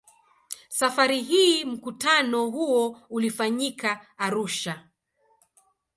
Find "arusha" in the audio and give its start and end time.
4.17-4.83